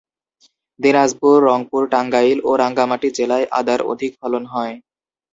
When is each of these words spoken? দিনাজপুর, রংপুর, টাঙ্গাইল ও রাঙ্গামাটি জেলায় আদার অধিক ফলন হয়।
দিনাজপুর, 0.79 1.35
রংপুর, 1.47 1.83
টাঙ্গাইল 1.93 2.37
ও 2.43 2.51
রাঙ্গামাটি 2.61 3.07
জেলায় 3.17 3.45
আদার 3.59 3.79
অধিক 3.91 4.11
ফলন 4.21 4.43
হয়। 4.53 4.73